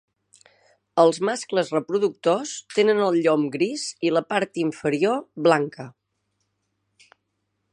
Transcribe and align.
Els 1.01 1.19
mascles 1.29 1.67
reproductors 1.75 2.53
tenen 2.77 3.01
el 3.09 3.17
llom 3.27 3.45
gris 3.57 3.83
i 4.09 4.13
la 4.15 4.25
part 4.33 4.57
inferior 4.63 5.21
blanca. 5.49 5.87